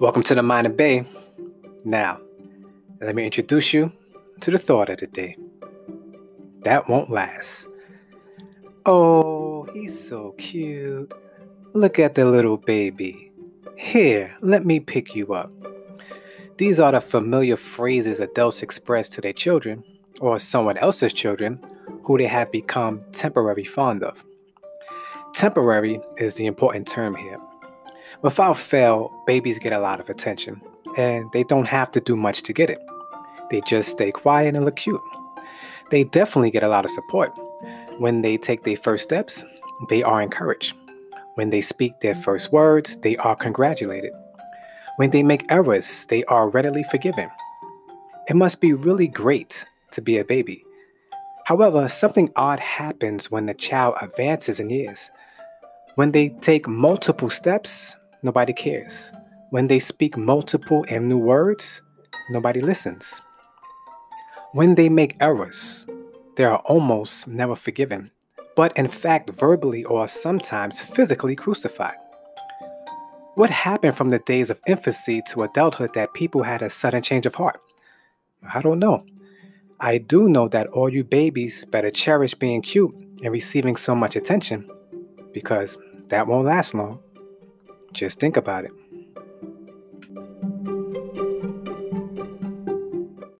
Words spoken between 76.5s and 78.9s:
a sudden change of heart? I don't